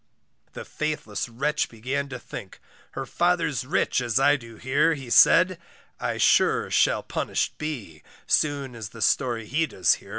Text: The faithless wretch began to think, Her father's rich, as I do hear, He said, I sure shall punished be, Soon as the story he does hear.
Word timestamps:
The 0.53 0.65
faithless 0.65 1.29
wretch 1.29 1.69
began 1.69 2.09
to 2.09 2.17
think, 2.17 2.59
Her 2.93 3.05
father's 3.05 3.65
rich, 3.67 4.01
as 4.01 4.19
I 4.19 4.35
do 4.35 4.55
hear, 4.55 4.95
He 4.95 5.11
said, 5.11 5.59
I 5.99 6.17
sure 6.17 6.71
shall 6.71 7.03
punished 7.03 7.55
be, 7.59 8.01
Soon 8.25 8.73
as 8.73 8.89
the 8.89 9.01
story 9.03 9.45
he 9.45 9.67
does 9.67 9.93
hear. 9.93 10.09